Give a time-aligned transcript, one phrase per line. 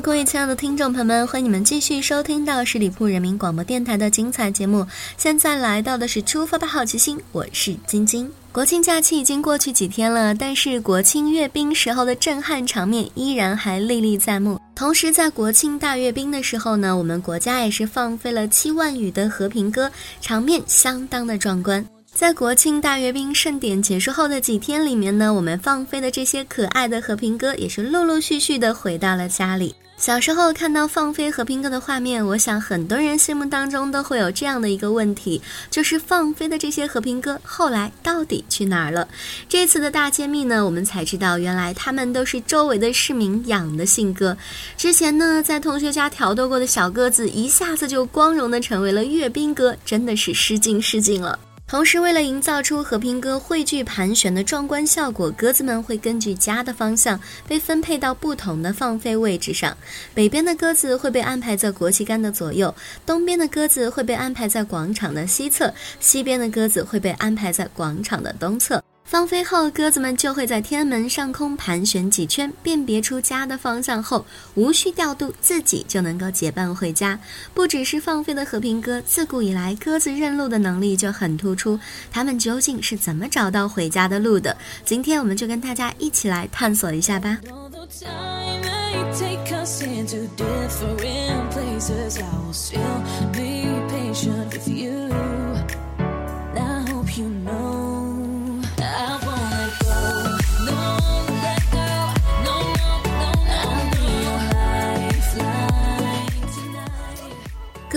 [0.00, 4.84] 各位亲爱的听众朋友们，欢迎你们继续收听到十里铺人民广播电台的精彩节目。
[5.16, 8.30] 现在来到的是出发吧好奇心，我是晶晶。
[8.50, 14.60] 国庆假期已经过去几天了，但是国庆阅兵时候的震撼场面依然还历历在目。
[14.74, 19.90] 同时，在国庆大阅兵的时候呢，我们国家也是放飞了七万羽的和平鸽，
[20.20, 21.84] 场面相当的壮观。
[22.14, 29.74] 在国庆大阅兵盛典结束后的几天里面呢，我们放飞的这些可爱的和平鸽也是陆陆续续的回到了家里。
[29.96, 39.08] 小时候看到放飞和平鸽的画面，我想很多人心目当中都会有这样的一个问题，就是放飞的这些和平鸽后来到底去哪儿了？
[39.48, 44.36] 这次的大揭秘呢，我们才知道，原来他们都是周围的市民养的信鸽。
[44.76, 51.36] 之前呢，在同学家挑逗过的小鸽子，一下子就光荣的成为了阅兵鸽，真的是失敬失敬了。
[51.66, 59.76] 同时，为了营造出和平鸽汇聚盘旋的壮观效果，鸽子们会根据家的方向被分配到不同的放飞位置上。
[60.14, 62.72] 北边的鸽子会被安排在国旗杆的左右，
[63.06, 68.80] 东边的鸽子会被安排在广场的西侧，西边的鸽子会被安排在广场的东侧。
[69.04, 74.24] 放飞后，鸽子们就会在天安门上空盘旋几圈，辨别出家的方向后，
[74.54, 77.18] 无需调度，自己就能够结伴回家。
[77.52, 81.78] 不只是放飞的和平鸽，自古以来鸽子认路的能力就很突出。
[82.10, 84.56] 它们究竟是怎么找到回家的路的？
[84.84, 87.38] 今天我们就跟大家一起来探索一下吧。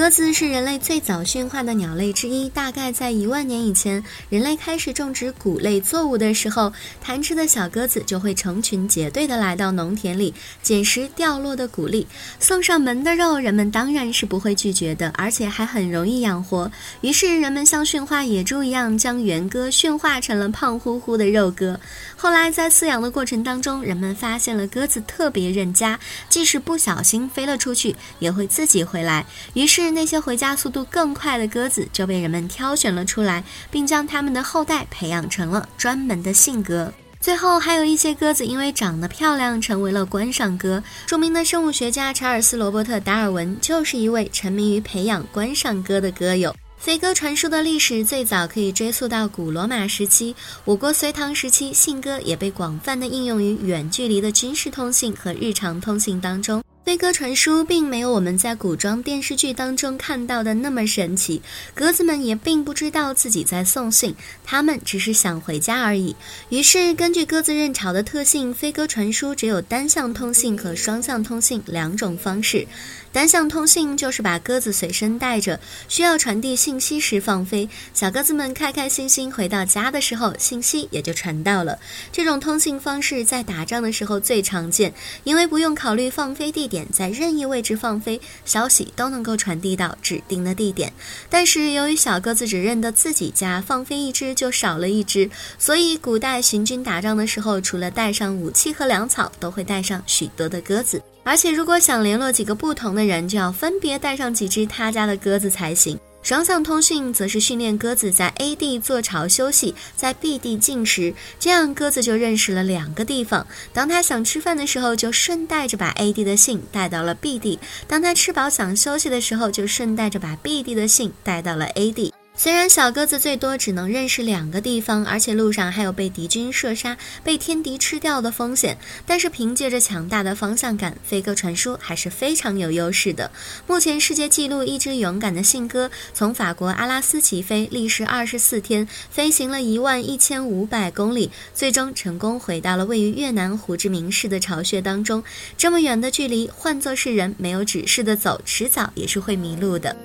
[0.07, 2.47] 鸽子是人类最早驯化的鸟类之一。
[2.47, 12.07] 大概在一万年以前，人类开始种植谷类作物的时候，贪吃的小鸽子就会成群结队的来到农田里捡食掉落的谷粒，
[12.39, 16.71] 送上门的肉，人们当然是不会拒绝的，而且还很容易养活。
[17.01, 21.77] 于是，人们像驯化野猪一样，将原鸽驯化成了胖乎乎的肉鸽。
[22.15, 29.25] 后来，在饲养的过程当中，人们发现了鸽子特别认家，即使不小心飞了出去，也会自己回来。
[29.53, 36.93] 于是，那些回家速度更快的鸽子就被人们挑选了出来，并将它们的后代培养成了专门的信鸽。
[37.19, 40.83] 最后，还有一些鸽子因为长得漂亮，成为了观赏鸽。
[41.07, 46.55] 著名的生物学家查尔斯·罗伯特·达尔文就是一位沉迷于培养观赏鸽的鸽友。
[46.77, 56.63] 飞鸽传书的历史最早可以追溯到古罗马时期，我国隋唐时期，信鸽也被广泛的应用于远距离的军事通信和日常通信当中。
[56.87, 61.41] 飞鸽传书并没有我们在古装电视剧当中看到的那么神奇，
[61.73, 64.15] 鸽子们也并不知道自己在送信，
[64.45, 66.15] 它们只是想回家而已。
[66.47, 72.65] 于是，根据鸽子认巢的特性，飞鸽传书只有单向通信和双向通信两种方式。
[73.11, 75.59] 单向通信就是把鸽子随身带着，
[75.89, 81.79] 需要传递信息时放飞，小鸽子们开开心心回到家的时候，信息也就传到了。
[82.13, 84.93] 这种通信方式在打仗的时候最常见，
[85.25, 86.76] 因为不用考虑放飞地点。
[86.77, 90.93] 点在任意位置放飞，消息都能够传递到指定的地点。
[91.27, 95.27] 但是由于小鸽子只认得自己家，放飞一只就少了一只，
[95.57, 101.01] 所以古代行军打仗的时候，除了带上武器和粮草，都会带上许多的鸽子。
[101.23, 105.99] 而且如果想联络几个不同的人，就要分别带上几只他家的鸽子才行。
[106.27, 113.47] 双向通讯则是训练鸽子在 A 地做巢休息，在 B 地进食，这样鸽子就认识了两个地方。
[113.71, 117.57] 当它想吃饭的时候，就顺带着把 A 地的信带到了 B 地；
[117.87, 122.13] 当它吃饱想休息的时候，就顺带着把 B 地的信带到了 A 地。
[122.39, 133.31] 虽然小鸽子最多只能认识两个地方，而且路上还有被敌军射杀、被天敌吃掉的风险，但是凭借着强大的方向感，飞鸽传书还是非常有优势的。
[133.65, 145.23] 目前世界纪录，一只勇敢的信鸽从法国阿拉斯起飞，历时二十四天，飞行了一万一千五百公里，最终成功回到了位于越南胡志明市的巢穴当中。
[145.57, 149.95] 这么远的距离，换作是人，没有指示的走，迟早也是会迷路的。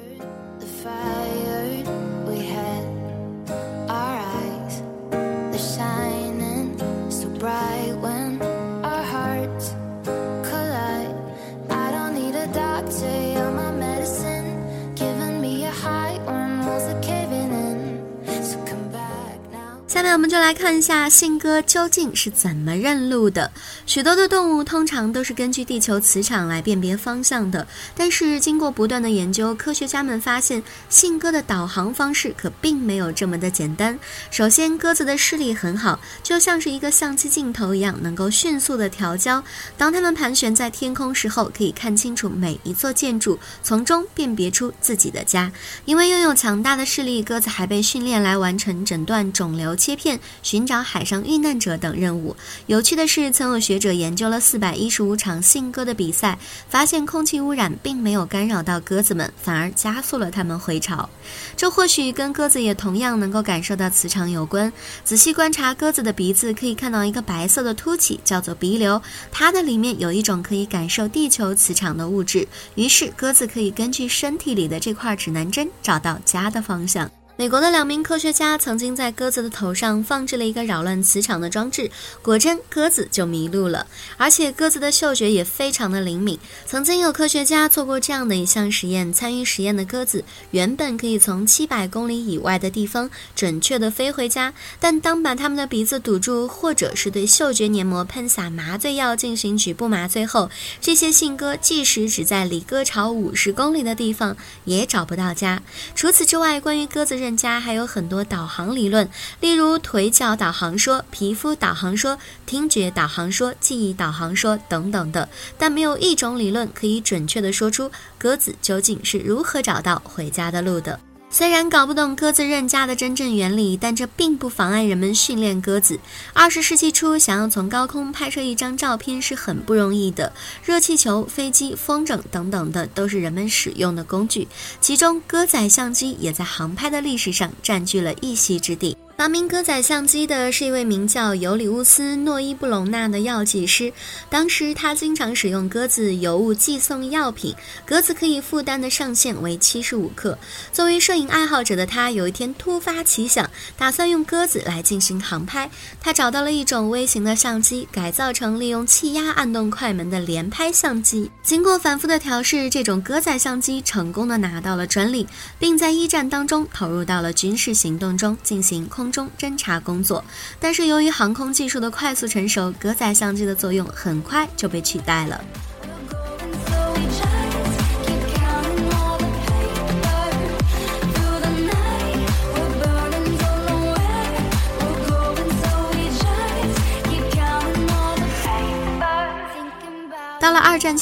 [19.92, 23.52] 下面我们就来看一下信鸽究竟是怎么认路的。
[23.84, 33.98] 许多的动物通常都是根据地球磁场来辨别方向的，但是经过不断的研究，科学家们发现信鸽的导航方式可并没有这么的简单。
[34.30, 39.44] 首先，鸽子的视力很好，就像是一个相机镜头一样，能够迅速的调焦。
[39.76, 45.52] 当它们盘旋在天空时候，可以看清楚每一座建筑，从中辨别出自己的家。
[45.84, 49.76] 因为拥有强大的视力，鸽子还被训练来完成诊断肿瘤。
[49.82, 52.36] 切片、寻找海上遇难者等任务。
[52.66, 56.38] 有趣的是，曾有学者研究了四百一十五场信鸽的比赛，
[56.68, 61.10] 发现空气污染并没有干扰到鸽子们，反而加速了它们回巢。
[61.56, 64.72] 这或许跟鸽子也同样能够感受到磁场有关。
[65.04, 69.02] 仔细观察鸽子的鼻子，可以看到一个白色的凸起，叫做鼻瘤，
[69.32, 72.46] 它的里面有一种可以感受地球磁场的物质。
[72.76, 77.10] 于是，鸽子可以根据身体里的这块指南针，找到家的方向。
[77.42, 81.90] 美国的两名科学家曾经在鸽子的头上放置了一个扰乱磁场的装置，
[82.22, 83.88] 果真鸽子就迷路了。
[84.16, 86.38] 而且鸽子的嗅觉也非常的灵敏。
[86.66, 100.48] 曾经有科学家做过这样的一项实验，参与实验的鸽子原本可以从七百公里以外的地方准确的飞回家，但当把它们的鼻子堵住，或者是对嗅觉黏膜喷洒麻醉药进行局部麻醉后，
[100.80, 105.60] 这些信鸽即使只在离鸽巢五十公里的地方也找不到家。
[105.96, 107.22] 除此之外，关于鸽子。
[107.22, 109.08] 认家还有很多导航理论，
[109.40, 120.98] 例如腿脚导航说、皮肤导航说、听觉导航说、记忆导航说等等的，但没有一种理论可以准确的说出鸽子究竟是如何找到回家的路的。
[121.34, 125.98] 虽然搞不懂鸽子认家的真正原理，但这并不妨碍人们训练鸽子。
[126.34, 130.30] 二十世纪初，想要从高空拍摄一张照片是很不容易的。
[130.62, 134.46] 热气球、飞机、风筝等等的都是人们使用的工具，
[134.78, 138.94] 其中鸽仔相机也在航拍的历史上占据了一席之地。
[139.16, 143.92] 发明鸽仔相机的是一位名叫尤里乌斯·诺伊布隆纳的药剂师。
[144.28, 147.54] 当时他经常使用鸽子邮物寄送药品，
[147.86, 150.36] 鸽子可以负担的上限为七十五克。
[150.72, 155.70] 作为摄影爱好者的他，有一天突发奇想，打算用鸽子来进行航拍。
[156.00, 161.30] 他找到了一种微型的相机，改造成利用气压按动快门的连拍相机。
[161.44, 165.28] 经过反复的调试，这种鸽仔相机成功的拿到了专利，
[165.60, 169.12] 并在一战当中投入到了军事行动中进行控空。
[169.12, 170.24] 中侦察工作，
[170.58, 175.44] 但是由于航空技术的快速成熟，格仔相机的作用很快就被取代了。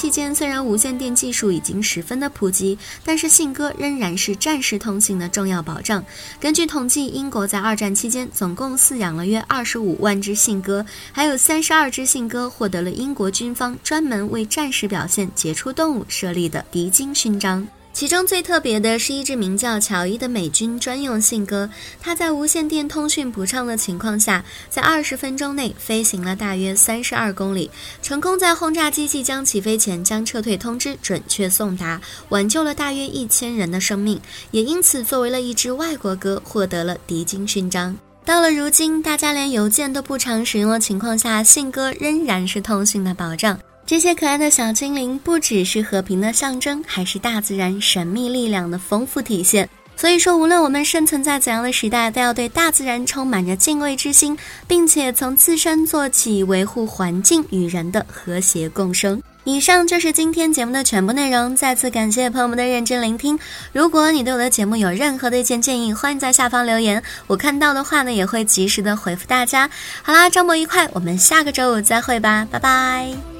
[0.01, 6.03] 期间，虽然无线电技术已经十分的普及，但是信鸽仍然是战时通信的重要保障。
[6.41, 17.69] 根据统计，英国在二战期间总共饲养了约二十五万只信鸽，还有三十二只信鸽获得了英国军方专门为战时表现杰出动物设立的敌金勋章。
[17.93, 21.69] 其中最特别的是一只名叫乔伊的美军专用信鸽，
[22.01, 27.71] 它在无线电通讯不畅的情况下，在二十分钟内飞行了大约三十二公里，
[28.01, 32.01] 成功在轰炸机即将起飞前将撤退通知准确送达，
[32.31, 34.19] 挽救了大约一千人的生命，
[34.51, 37.95] 也因此作为了一只外国鸽获得了敌金勋章。
[38.25, 43.59] 到了如今，大家连邮件都不常使用的情况下，信鸽仍然是通信的保障。
[43.91, 49.69] 这些可爱的小精灵不只是和平的象征，还是大自然神秘力量的丰富体现。
[49.97, 59.21] 所以说，无论我们生存在怎样的时代，都要对大自然充满着敬畏之心，并且从自身做起，维护环境与人的和谐共生。
[59.43, 61.57] 以上就是今天节目的全部内容。
[61.57, 63.37] 再次感谢朋友们的认真聆听。
[63.73, 69.69] 如果你对我的节目有任何的意见建议，欢迎在下方留言，我看到的话呢，也会及时的回复大家。
[70.03, 73.40] 好啦，周末愉快，我们下个周五再会吧，拜拜。